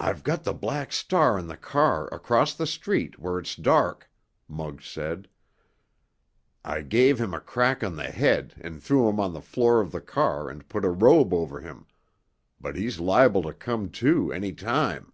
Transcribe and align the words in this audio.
"I've 0.00 0.24
got 0.24 0.42
the 0.42 0.52
Black 0.52 0.92
Star 0.92 1.38
in 1.38 1.46
the 1.46 1.56
car 1.56 2.12
across 2.12 2.54
the 2.54 2.66
street, 2.66 3.20
where 3.20 3.38
it's 3.38 3.54
dark," 3.54 4.10
Muggs 4.48 4.84
said. 4.88 5.28
"I 6.64 6.82
gave 6.82 7.20
him 7.20 7.32
a 7.32 7.38
crack 7.38 7.84
on 7.84 7.94
the 7.94 8.10
head 8.10 8.54
and 8.60 8.82
threw 8.82 9.08
him 9.08 9.20
on 9.20 9.34
the 9.34 9.40
floor 9.40 9.80
of 9.80 9.92
the 9.92 10.00
car 10.00 10.50
and 10.50 10.68
put 10.68 10.84
a 10.84 10.90
robe 10.90 11.32
over 11.32 11.60
him—but 11.60 12.74
he's 12.74 12.98
liable 12.98 13.44
to 13.44 13.52
come 13.52 13.90
to 13.90 14.32
any 14.32 14.52
time." 14.52 15.12